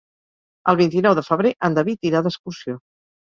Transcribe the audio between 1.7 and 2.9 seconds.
David irà d'excursió.